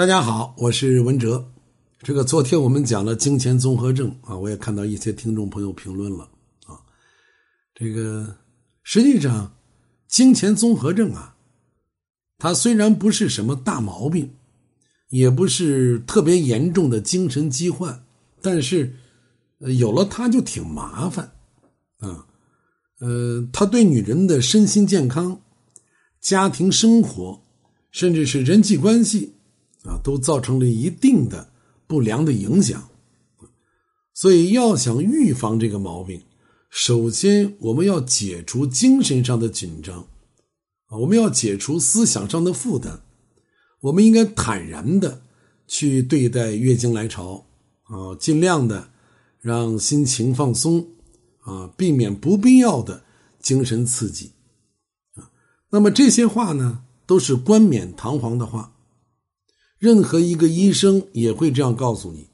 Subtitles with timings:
[0.00, 1.46] 大家好，我是文哲。
[2.02, 6.26] 这个昨天我们讲了金钱综合症啊，我也看到一些听众朋友评论了
[6.64, 6.80] 啊。
[7.74, 8.34] 这个
[8.82, 9.54] 实际上，
[10.08, 11.36] 金钱综合症啊，
[12.38, 14.30] 它虽然不是什么大毛病，
[15.10, 18.02] 也不是特别严重的精神疾患，
[18.40, 18.96] 但是
[19.58, 21.30] 有了它就挺麻烦
[21.98, 22.26] 啊。
[23.00, 25.42] 呃，它对女人的身心健康、
[26.22, 27.42] 家庭生活，
[27.90, 29.34] 甚至是人际关系。
[29.84, 31.52] 啊，都造成了一定的
[31.86, 32.88] 不良的影响，
[34.12, 36.22] 所以要想预防这个毛病，
[36.68, 40.06] 首先我们要解除精神上的紧张，
[40.88, 43.00] 啊，我们要解除思想上的负担，
[43.80, 45.22] 我们应该坦然的
[45.66, 47.46] 去对待月经来潮，
[47.84, 48.90] 啊，尽量的
[49.40, 50.86] 让心情放松，
[51.40, 53.02] 啊，避免不必要的
[53.40, 54.32] 精神刺激，
[55.14, 55.30] 啊，
[55.70, 58.76] 那么这些话呢，都是冠冕堂皇的话。
[59.80, 62.26] 任何一个医生也会这样告诉你，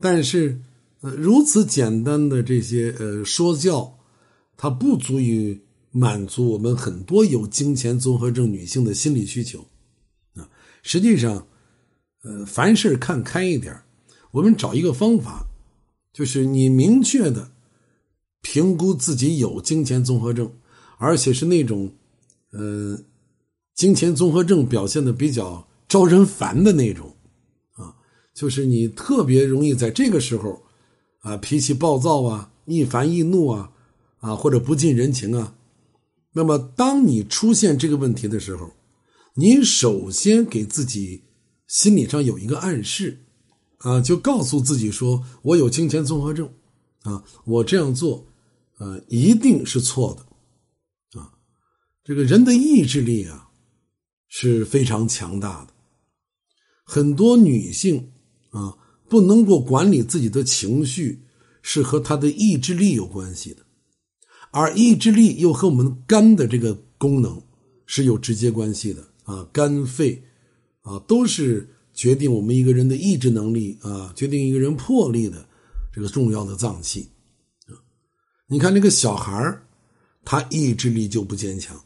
[0.00, 0.60] 但是，
[1.02, 3.96] 呃，如此简单的这些呃说教，
[4.56, 5.56] 它不足以
[5.92, 9.64] 满足我们很多有金钱综合症女性的心理需求，
[10.34, 10.50] 啊，
[10.82, 11.46] 实际上，
[12.24, 13.80] 呃，凡事看开一点，
[14.32, 15.46] 我们找一个方法，
[16.12, 17.48] 就是你明确的
[18.42, 20.52] 评估自己有金钱综合症，
[20.98, 21.88] 而且是那种，
[22.50, 22.98] 呃，
[23.76, 25.64] 金钱综合症表现的比较。
[25.88, 27.16] 招人烦的那种，
[27.74, 27.94] 啊，
[28.34, 30.62] 就是你特别容易在这个时候，
[31.20, 33.72] 啊，脾气暴躁啊，易烦易怒啊，
[34.18, 35.54] 啊，或者不近人情啊。
[36.32, 38.72] 那么，当你出现这个问题的时候，
[39.34, 41.22] 你首先给自己
[41.66, 43.20] 心理上有一个暗示，
[43.78, 46.48] 啊，就告诉自己说：“我有金钱综合症，
[47.02, 48.26] 啊，我这样做，
[48.78, 50.22] 呃，一定是错的。”
[51.20, 51.34] 啊，
[52.02, 53.50] 这个人的意志力啊
[54.28, 55.73] 是非常强大的。
[56.84, 58.10] 很多女性
[58.50, 58.76] 啊，
[59.08, 61.20] 不能够管理自己的情绪，
[61.62, 63.62] 是和她的意志力有关系的，
[64.50, 67.42] 而意志力又和我们肝的这个功能
[67.86, 70.22] 是有直接关系的啊，肝肺
[70.82, 75.46] 啊都是决定我们一个人的意志能力啊，决定一个人魄力的
[75.92, 77.08] 这个重要的脏器。
[78.46, 79.58] 你看那个小孩
[80.22, 81.82] 他意志力就不坚强，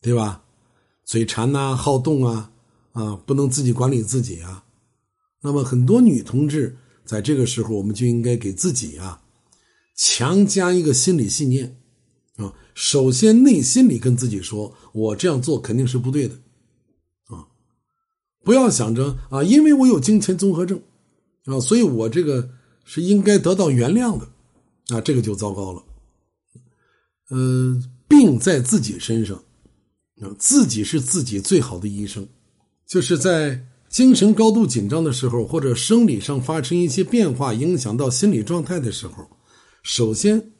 [0.00, 0.42] 对吧？
[1.04, 2.51] 嘴馋呐，好动啊。
[2.92, 4.64] 啊，不能自己管理自己啊！
[5.40, 9.22] 那么很多女同志在这个时候，我们就应该给自己啊
[9.96, 11.76] 强加一个心理信念
[12.36, 12.52] 啊。
[12.74, 16.34] 首先，内心里跟自己说：“我这样做肯定是不对的。”
[17.34, 17.48] 啊，
[18.44, 20.80] 不要想着啊，因为我有金钱综合症
[21.46, 22.50] 啊，所以我这个
[22.84, 24.28] 是应该得到原谅的
[24.94, 25.82] 啊，这个就糟糕了。
[27.30, 29.36] 呃，病在自己身上
[30.20, 32.28] 啊，自己是自己最好的医生。
[32.92, 39.30] 就是在精神高度紧张的时候，或者生理上发生一些变化，影响到心理状态的时候，
[39.82, 40.50] 首先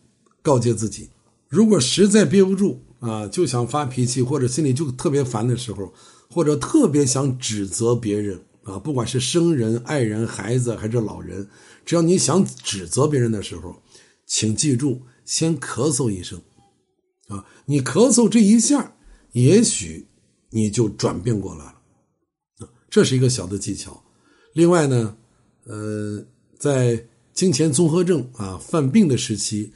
[0.40, 1.10] 告诫自己：
[1.50, 5.92] 如果实在憋不住啊，就想发脾气，或者心里就特别烦的时候，
[6.30, 11.46] 或者特别想指责别人啊，不管是生人、爱人、孩子还是老人，
[11.84, 13.76] 只要你想指责别人的时候，
[14.24, 16.40] 请记住，先咳嗽一声
[17.28, 18.94] 啊，你咳嗽这一下，
[19.32, 20.06] 也许
[20.48, 21.74] 你就转变过来了。
[22.92, 24.04] 这是一个小的技巧，
[24.52, 25.16] 另外呢，
[25.64, 26.22] 呃，
[26.58, 29.72] 在金钱综合症啊犯病的时期，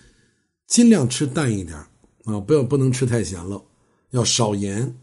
[0.66, 1.75] 尽量吃淡一点
[2.25, 3.65] 啊，不要不能吃太咸了，
[4.10, 4.94] 要少盐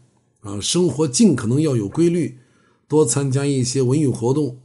[0.42, 2.38] 啊，生活尽可能要有规律，
[2.86, 4.60] 多参加一些文娱活动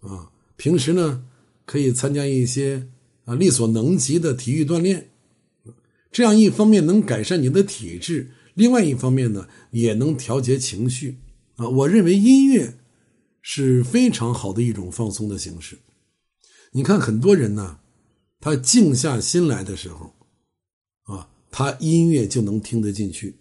[0.00, 1.26] 啊，平时呢
[1.66, 2.88] 可以参加一些
[3.26, 5.10] 啊力所能及的体育锻炼，
[6.10, 11.18] 这样一方面能改善你的体质，另外一方面呢也能调节情绪
[11.56, 12.78] 啊，我认为音乐。
[13.46, 15.78] 是非常好的一种放松的形式。
[16.72, 17.78] 你看，很多人呢，
[18.40, 20.14] 他静下心来的时候，
[21.02, 23.36] 啊，他音乐就能听得进去。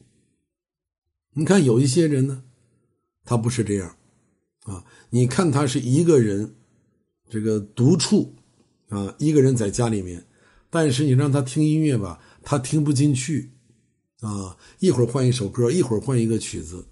[1.34, 2.44] 你看，有一些人呢，
[3.24, 3.96] 他不是这样，
[4.64, 6.54] 啊，你看他是一个人，
[7.30, 8.36] 这个独处，
[8.90, 10.28] 啊，一个人在家里面，
[10.70, 13.54] 但是你让他听音乐吧，他听不进去，
[14.20, 16.86] 啊，一会儿换一首歌，一会儿换一个曲子，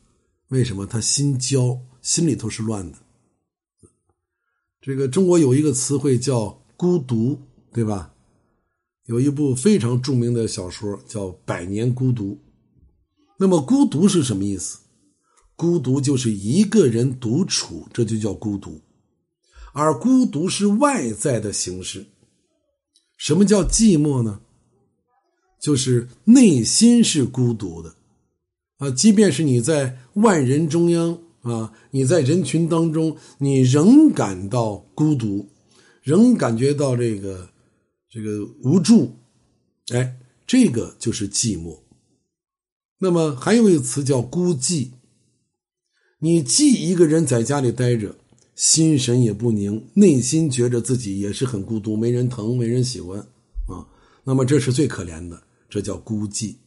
[0.47, 0.87] 为什么？
[0.87, 1.77] 他心焦。
[2.01, 2.97] 心里头是乱的。
[4.81, 7.39] 这个中国有一个词汇叫“孤独”，
[7.71, 8.13] 对吧？
[9.05, 12.33] 有一部非常著名的小说叫《百年孤独》。
[13.37, 14.79] 那么，孤独是什么意思？
[15.55, 18.81] 孤独就是一个人独处，这就叫孤独。
[19.73, 22.07] 而孤独是外在的形式。
[23.17, 24.41] 什么叫寂寞呢？
[25.59, 27.95] 就是内心是孤独的
[28.77, 28.89] 啊！
[28.89, 31.19] 即便是你在万人中央。
[31.41, 35.49] 啊，你在人群当中，你仍感到孤独，
[36.03, 37.49] 仍感觉到这个
[38.09, 39.15] 这个无助，
[39.93, 41.79] 哎，这个就是寂寞。
[42.99, 44.89] 那么还有一个词叫孤寂。
[46.19, 48.15] 你既一个人在家里待着，
[48.55, 53.19] 心神也不宁，内心觉着自己也是很孤独，没人疼，没人喜欢
[53.67, 53.87] 啊。
[54.23, 56.57] 那么这是最可怜的，这叫孤寂。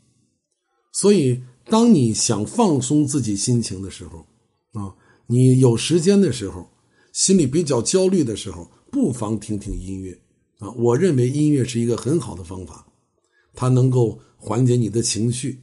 [0.93, 4.27] 所以，当你想放松自己心情的时候，
[4.75, 4.95] 啊，
[5.27, 6.71] 你有时间的时候，
[7.13, 10.21] 心里比较焦虑的时候，不妨听听音乐
[10.59, 10.71] 啊。
[10.73, 12.87] 我认为音乐是一个很好的方法，
[13.55, 15.61] 它能够缓解你的情绪，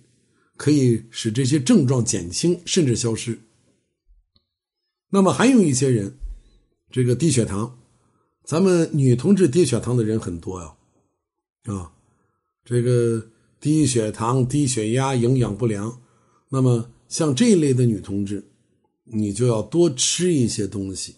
[0.57, 3.39] 可以使这些症状减轻甚至消失。
[5.09, 6.17] 那么还有一些人，
[6.89, 7.79] 这个低血糖，
[8.45, 10.73] 咱们女同志低血糖的人很多呀，
[11.65, 11.91] 啊，
[12.63, 13.27] 这个
[13.59, 16.01] 低血糖、低血压、营养不良，
[16.49, 18.50] 那么像这一类的女同志，
[19.03, 21.17] 你就要多吃一些东西。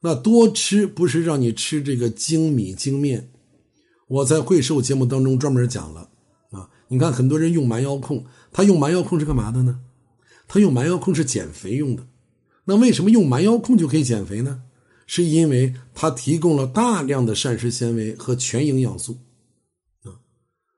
[0.00, 3.30] 那多吃不是让你吃这个精米精面，
[4.08, 6.10] 我在会寿节目当中专门讲了
[6.50, 6.70] 啊。
[6.88, 9.80] 你看很多人用蛮腰控，他用蛮腰控是干嘛的呢？
[10.46, 12.06] 他用蛮腰控是减肥用的。
[12.66, 14.62] 那为什么用蛮腰控就可以减肥呢？
[15.08, 19.18] 是因为它提供了大量的膳食纤维和全营养素
[20.02, 20.18] 啊。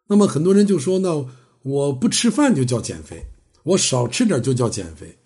[0.07, 1.27] 那么很多人就说：“那
[1.63, 3.25] 我不吃饭就叫减肥，
[3.65, 5.18] 我少吃点就叫减肥。”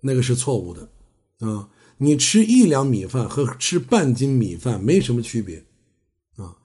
[0.00, 0.90] 那个是错误的
[1.38, 1.68] 啊！
[1.98, 5.64] 你吃一两米饭和吃半斤米饭没什么区别
[6.36, 6.56] 啊。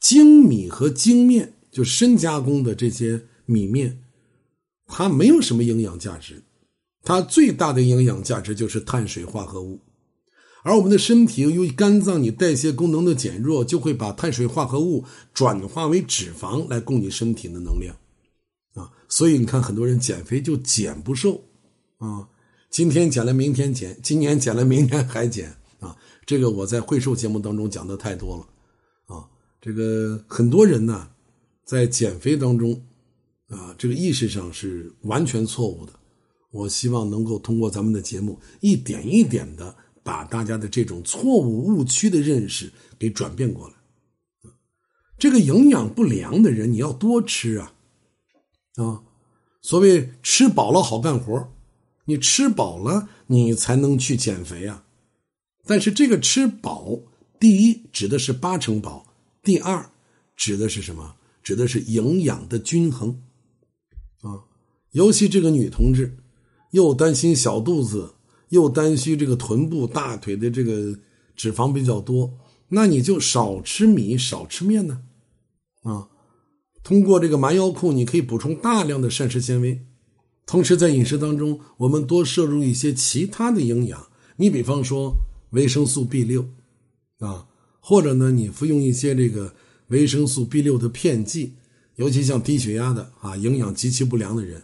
[0.00, 4.02] 精米和精面就深加工的这些米面，
[4.86, 6.42] 它没有什么营养价值。
[7.02, 9.80] 它最大的营养价值就是碳水化合物，
[10.62, 17.96] 而我们的身体由于肝脏你代谢功能的减弱，就会把碳水化合物转化为脂肪来供你身体的能量，
[18.74, 21.42] 啊，所以你看很多人减肥就减不瘦，
[21.96, 22.28] 啊，
[22.70, 29.28] 今天减了明天减，今年减了明年还减，啊，这个我在会瘦节目当中讲的太多了，啊，
[29.60, 31.10] 这个很多人呢
[31.64, 32.80] 在减肥当中，
[33.48, 35.92] 啊，这个意识上是完全错误的。
[36.52, 39.74] 我希望能够通过咱们的节目，一点一点的
[40.04, 43.74] 把大家的这种错误误区的认识给转变过来。
[45.18, 47.72] 这个营养不良的人，你要多吃啊，
[48.76, 49.02] 啊，
[49.60, 51.52] 所谓吃饱了好干活，
[52.10, 54.84] 你吃饱了你才能去减肥啊。
[55.64, 56.98] 但是这个吃饱，
[57.38, 59.06] 第一指的是八成饱，
[59.42, 59.90] 第二
[60.36, 61.14] 指的是什么？
[61.42, 63.22] 指的是营养的均衡
[64.22, 64.44] 啊。
[64.90, 66.16] 尤其这个女同志。
[66.72, 68.14] 又担心小肚子，
[68.50, 70.96] 又担心这个臀部、大腿的这个
[71.34, 75.02] 脂肪比较多，那你就少吃米，少吃面呢，
[75.82, 76.06] 啊，
[76.84, 79.84] 通过这个蛮腰裤，你可以补充大量的膳食纤维，
[80.50, 85.14] 同时在饮食当中，我们多摄入一些其他的营养，你比方说
[85.50, 86.44] 维生素 B 六，
[87.20, 87.46] 啊，
[87.78, 89.54] 或者呢，你服用一些这个
[89.90, 91.52] 维生素 B 六的片剂，
[91.94, 94.60] 尤其像低血压的啊，营养极其不良的人。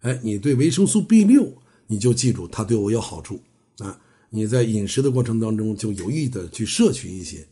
[0.00, 1.54] 哎，你对维生素 B 六，
[1.86, 3.40] 你就记住它对我有好处
[3.78, 3.98] 啊！
[4.28, 7.48] 你在饮食的过程当中就有意的去摄取一些。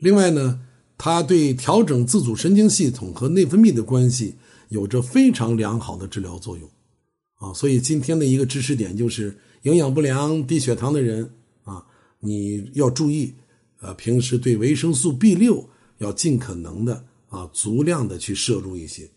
[0.00, 0.60] 另外呢，
[0.98, 4.34] 它对调整自主神经系统和内分泌的关系
[4.72, 6.66] 有着非常良好的治疗作用
[7.34, 7.52] 啊！
[7.52, 11.30] 所以今天的一个知识点就是，营养不良、低血糖的人
[11.62, 11.84] 啊，
[12.18, 13.34] 你要注意，
[13.80, 19.10] 呃，平时对维生素 B 六要尽可能的啊，足量的去摄入一些。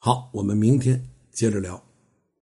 [0.00, 1.08] 好，我们明天。
[1.30, 1.85] 接着聊。